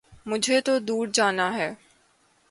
[0.25, 1.73] مجھے تو دور جانا ہے